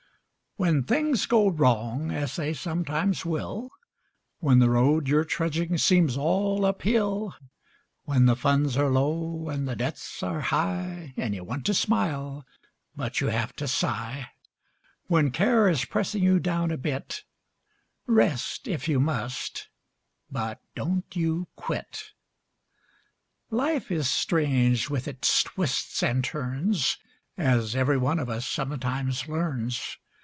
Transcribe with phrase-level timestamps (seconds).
[0.57, 3.69] When things go wrong, as they sometimes will,
[4.41, 7.33] And the road you're trudging seems all up hill,
[8.03, 12.45] When the funds are low and the debts are high And you want to smile,
[12.97, 14.27] but you have to sigh,
[15.07, 17.23] When care is pressing you down a bit,
[18.05, 22.11] Rest if you must—but don't you quit.
[23.49, 26.97] Life is queer with its twists and turns,
[27.35, 29.97] As every one of us sometimes learns.